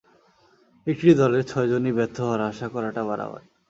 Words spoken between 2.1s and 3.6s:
হওয়ার আশা করাটা বাড়াবাড়ি।